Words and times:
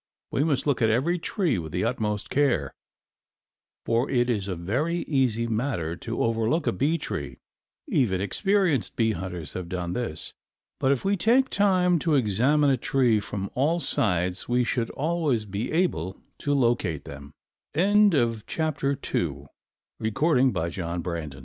We 0.31 0.43
must 0.43 0.65
look 0.65 0.81
at 0.81 0.89
every 0.89 1.19
tree 1.19 1.59
with 1.59 1.71
the 1.71 1.83
utmost 1.85 2.31
care, 2.31 2.73
for 3.85 4.09
it 4.09 4.31
is 4.31 4.47
a 4.47 4.55
very 4.55 5.01
easy 5.03 5.45
matter 5.45 5.95
to 5.97 6.23
overlook 6.23 6.65
a 6.65 6.71
bee 6.71 6.97
tree, 6.97 7.37
even 7.87 8.19
experienced 8.19 8.95
bee 8.95 9.11
hunters 9.11 9.53
have 9.53 9.69
done 9.69 9.93
this. 9.93 10.33
But 10.79 10.91
if 10.91 11.05
we 11.05 11.17
take 11.17 11.49
time 11.51 11.99
to 11.99 12.15
examine 12.15 12.71
a 12.71 12.77
tree 12.77 13.19
from 13.19 13.51
all 13.53 13.79
sides 13.79 14.49
we 14.49 14.63
should 14.63 14.89
always 14.89 15.45
be 15.45 15.71
able 15.71 16.17
to 16.39 16.51
locate 16.55 17.05
them. 17.05 17.33
CHAPTER 17.75 18.17
III. 18.93 19.01
BEES 19.03 20.13
WATERING. 20.19 20.51
HOW 20.51 20.67
TO 20.97 21.03
FIND 21.11 21.31
TH 21.33 21.37